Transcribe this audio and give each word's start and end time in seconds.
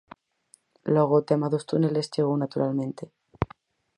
Logo 0.95 1.13
o 1.17 1.25
tema 1.29 1.51
dos 1.53 1.67
túneles 1.69 2.11
chegou 2.13 2.35
naturalmente. 2.39 3.03